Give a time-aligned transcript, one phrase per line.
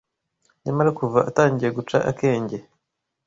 [0.63, 2.57] Nyamara kuva atangiye guca akenge